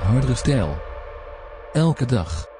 [0.00, 0.76] Hardere stijl.
[1.72, 2.51] Elke dag.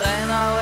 [0.00, 0.59] 在那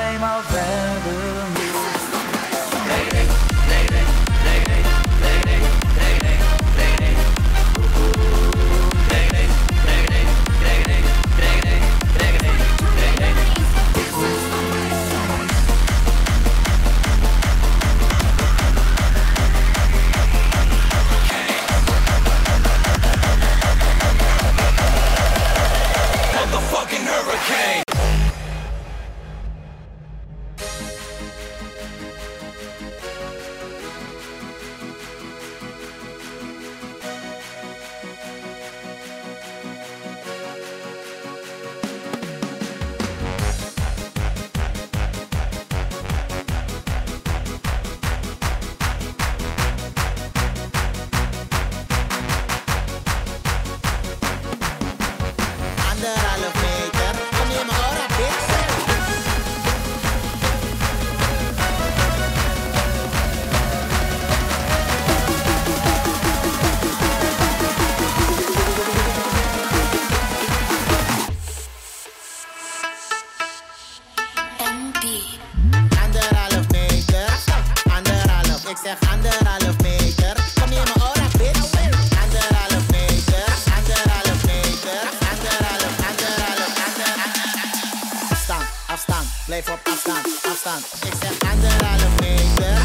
[89.49, 90.85] Blijf op afstand, afstand.
[91.05, 92.77] Ik zeg anderen, alle meter,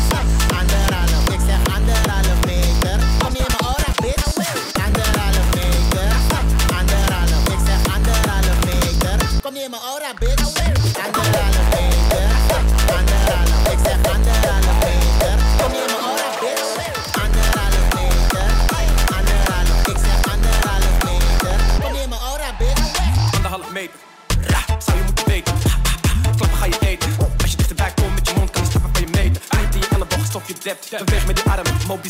[0.59, 1.14] anderen,
[30.95, 31.11] step.
[31.11, 32.09] weg met die arm, Moby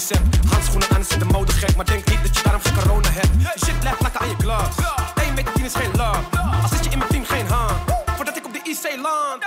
[0.50, 1.76] Handschoenen aan, zit de mode gek.
[1.76, 3.28] Maar denk niet dat je daarom geen corona hebt.
[3.64, 4.74] Shit blijft plakken aan je glas.
[5.14, 6.20] 1 meter 10 is geen love.
[6.62, 7.78] Als zit je in mijn team, geen hand.
[8.16, 9.44] Voordat ik op de IC land.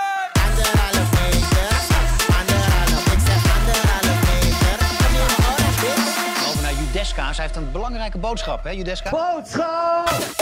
[6.48, 7.32] Over naar Judeska.
[7.32, 9.10] Zij heeft een belangrijke boodschap, hè, Judeska?
[9.10, 10.36] Boodschap!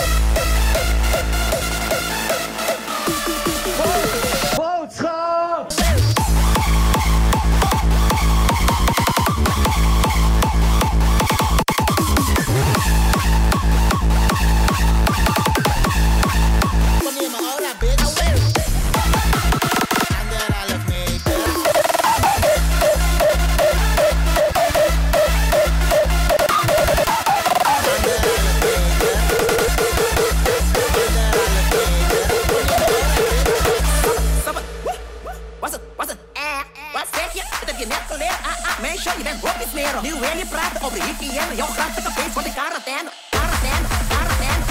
[40.02, 40.20] zero.
[40.20, 41.54] really je praten over hygiëne.
[41.56, 43.10] Jouw grappige feest wordt in quarantaine.
[43.30, 43.82] karatijn.
[44.08, 44.64] quarantaine.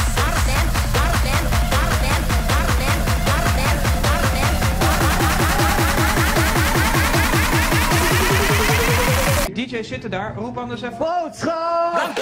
[9.53, 10.97] DJ's zitten daar, roep anders even.
[10.97, 12.13] Boodschap!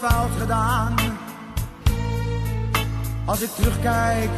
[0.00, 0.94] fout gedaan?
[3.24, 4.30] Als ik terugkijk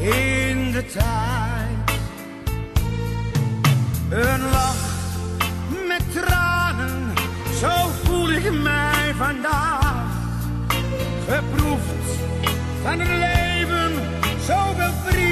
[0.00, 2.00] in de tijd.
[4.10, 4.84] Een lach
[5.88, 7.12] met tranen,
[7.60, 7.70] zo
[8.04, 10.04] voel ik mij vandaag.
[11.28, 12.10] Geproefd
[12.82, 13.92] van het leven,
[14.46, 15.31] zoveel vrienden.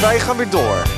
[0.00, 0.97] Wij gaan weer door.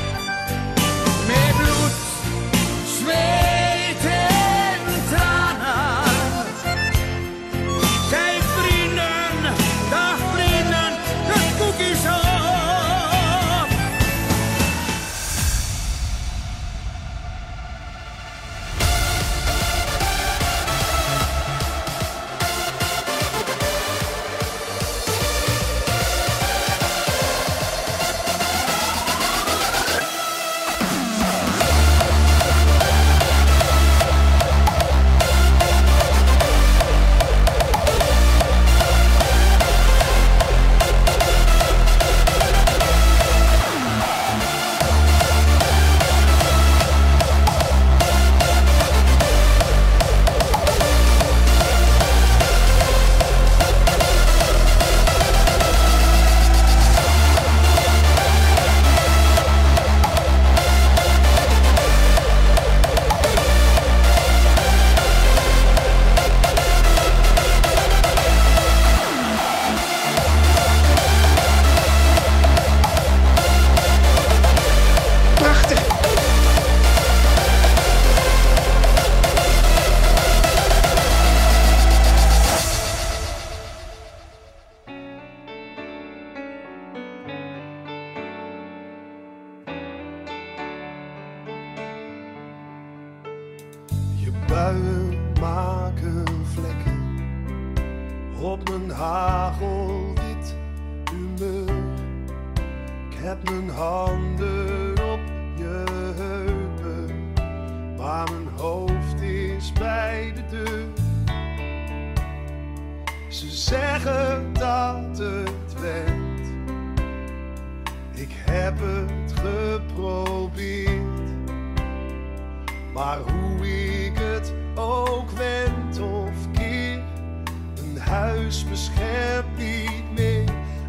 [128.11, 130.43] huis beschermt niet meer.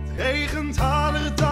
[0.09, 1.52] Het regent harder.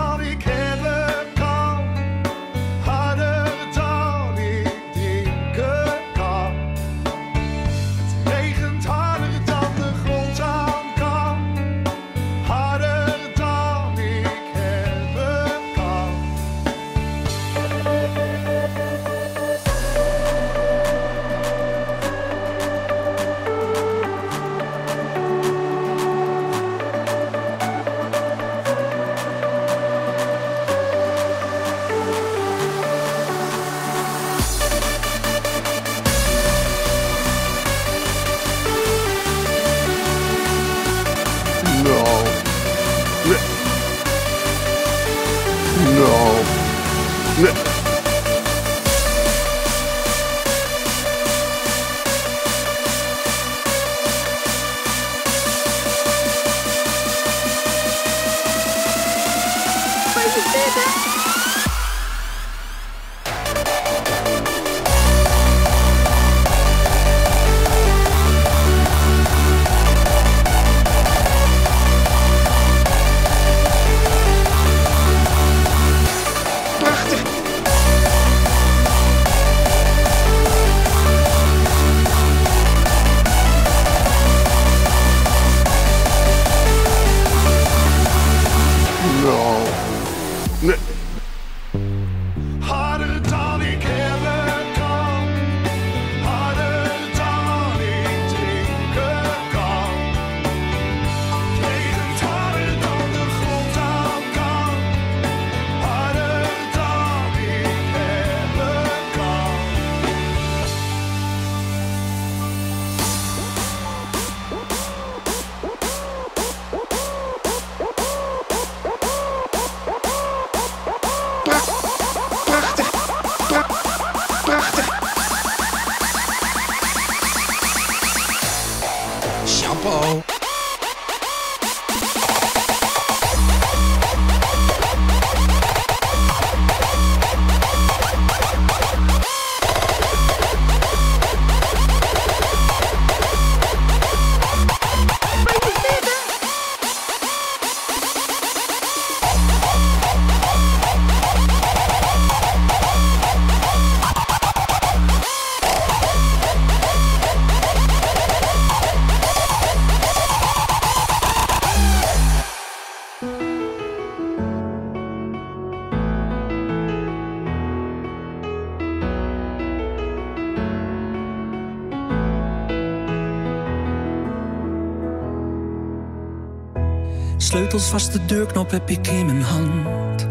[177.42, 180.29] Sleutels vast, de deurknop heb ik in mijn hand.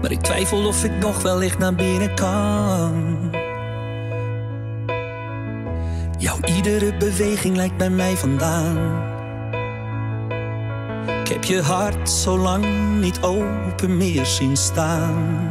[0.00, 3.30] Maar ik twijfel of ik nog wellicht naar binnen kan.
[6.18, 9.10] Jouw iedere beweging lijkt bij mij vandaan.
[11.20, 12.64] Ik heb je hart zo lang
[13.00, 15.50] niet open meer zien staan.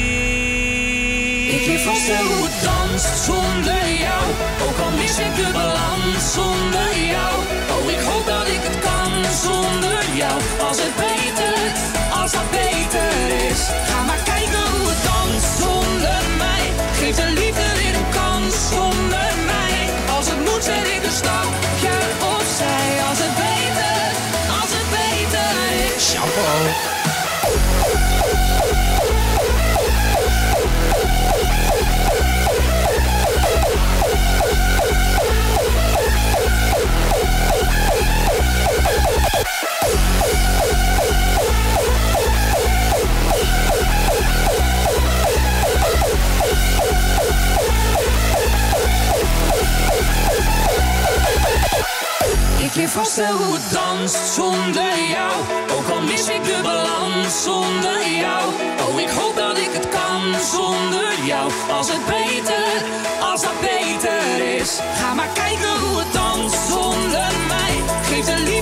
[1.51, 4.23] Ik leer vaststellen hoe het danst zonder jou.
[4.65, 7.33] Ook al mis ik de balans zonder jou.
[7.73, 9.11] Oh, ik hoop dat ik het kan
[9.45, 10.37] zonder jou.
[10.67, 11.55] Als het beter,
[12.19, 13.13] als dat beter
[13.49, 13.61] is.
[13.89, 16.65] Ga maar kijken hoe het danst zonder mij.
[16.99, 19.77] Geef de liefde weer een kans zonder mij.
[20.15, 21.95] Als het moet zet ik een stapje
[22.35, 22.89] opzij.
[23.09, 24.03] Als het beter,
[24.59, 25.51] als het beter
[25.95, 26.01] is.
[26.09, 26.90] Shampoo.
[53.21, 55.33] Vaststellen hoe het danst zonder jou.
[55.77, 58.43] Ook al mis ik de balans zonder jou.
[58.87, 61.51] Oh, ik hoop dat ik het kan zonder jou.
[61.77, 62.71] Als het beter,
[63.31, 64.21] als dat beter
[64.59, 64.79] is.
[64.99, 67.73] Ga maar kijken hoe het danst zonder mij.
[68.09, 68.60] Geef de liefde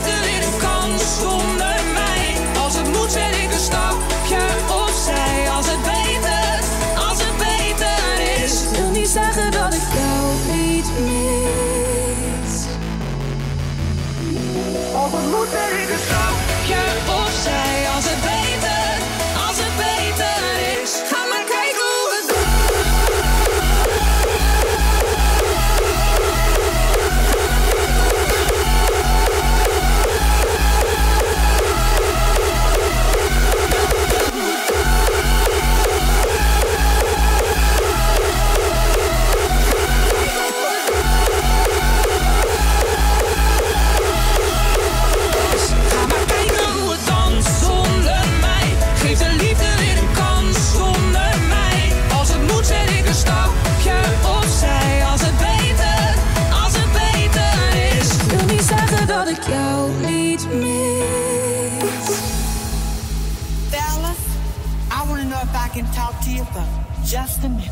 [67.10, 67.72] just a minute.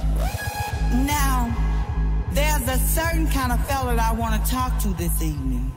[1.05, 1.55] Now,
[2.31, 5.71] there's a certain kind of fella that I want to talk to this evening.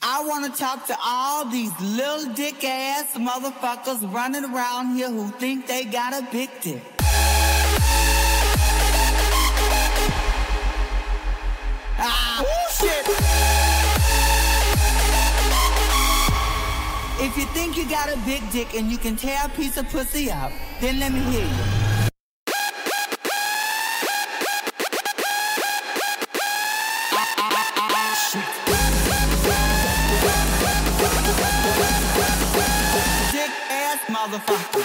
[0.00, 5.28] I want to talk to all these little dick ass motherfuckers running around here who
[5.32, 6.82] think they got a big dick.
[11.98, 13.55] Ah, shit!
[17.18, 19.88] If you think you got a big dick and you can tear a piece of
[19.88, 21.86] pussy up, then let me hear you.
[34.08, 34.75] Motherfucker.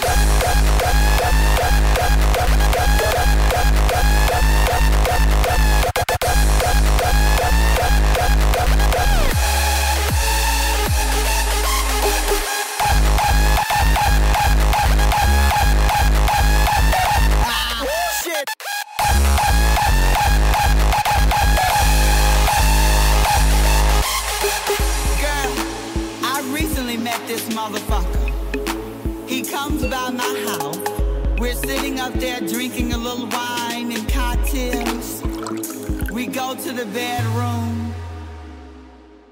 [32.02, 35.22] Up there drinking a little wine and cocktails.
[36.10, 37.94] We go to the bedroom.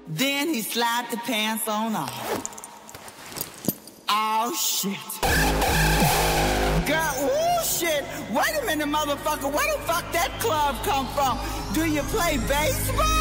[0.07, 2.15] Then he slide the pants on off.
[4.07, 4.97] Oh shit.
[6.87, 8.05] Girl, ooh shit.
[8.31, 9.51] Wait a minute, motherfucker.
[9.51, 11.39] Where the fuck that club come from?
[11.73, 13.20] Do you play baseball?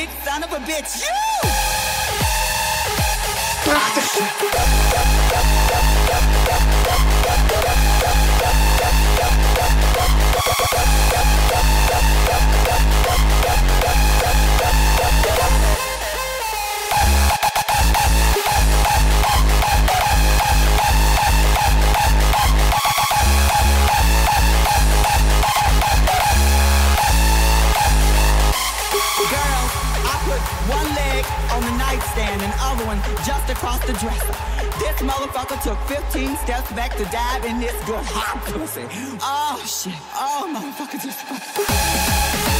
[0.00, 1.02] big son of a bitch.
[1.02, 1.50] You!
[31.52, 34.34] on the nightstand, and other one just across the dresser.
[34.78, 38.86] This motherfucker took 15 steps back to dive in this good hot pussy.
[39.20, 39.94] Oh shit.
[40.14, 42.59] Oh motherfucker just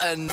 [0.00, 0.30] and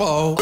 [0.00, 0.37] Oh.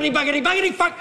[0.00, 0.12] Buggity!
[0.12, 0.40] Buggity!
[0.42, 0.72] Buggity!
[0.72, 0.99] Fuck!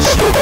[0.00, 0.32] show.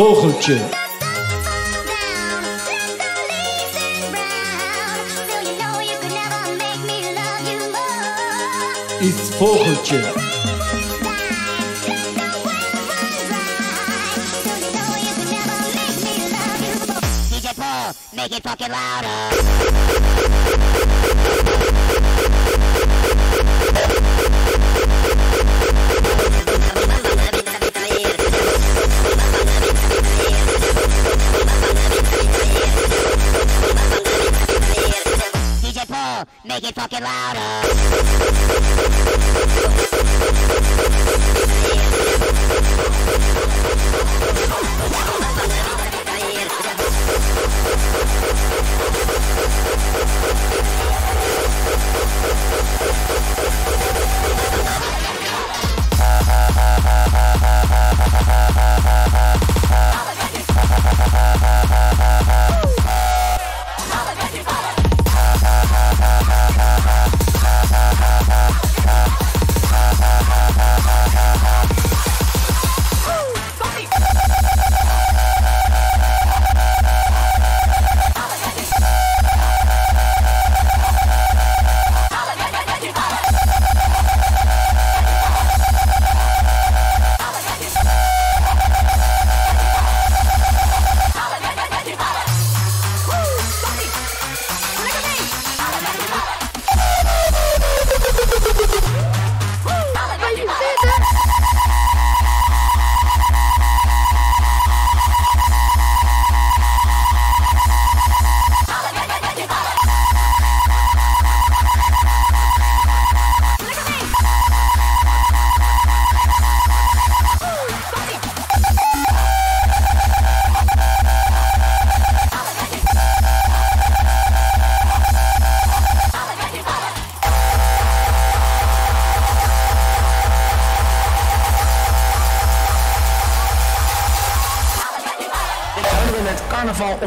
[0.00, 0.58] vogeltje.
[9.00, 10.29] Iets vogeltje.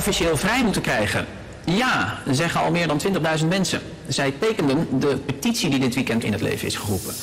[0.08, 1.26] Officieel vrij moeten krijgen?
[1.66, 3.02] Ja, zeggen al meer dan
[3.40, 3.82] 20.000 mensen.
[4.08, 7.14] Zij tekenden de petitie die dit weekend in het leven is geroepen.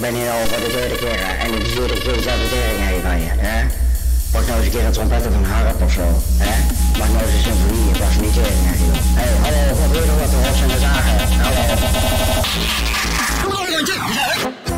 [0.00, 3.02] Ik ben hier al voor de derde keer en ik zie dat je dezelfde tering
[3.02, 3.66] van je, hè?
[4.32, 6.54] Pak nou eens een keer het trompetten van Harp of zo, hè?
[6.98, 8.94] Maak nou eens een symfonie, het was niet tering hè, joh.
[9.18, 11.16] Hey, hallo, wat wil je wat te hossen en de zagen?
[13.44, 14.69] Hallo.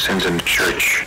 [0.00, 0.99] Transcendent Church.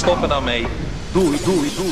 [0.00, 0.66] Stoppen daarmee.
[1.12, 1.89] Doei, doei, doei.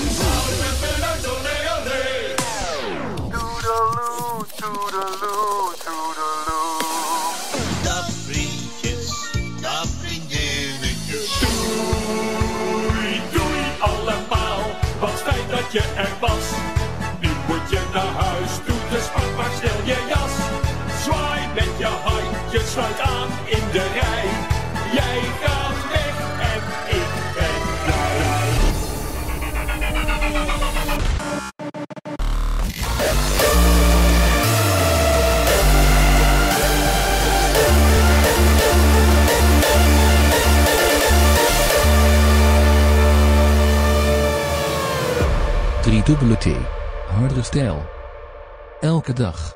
[49.19, 49.48] годах.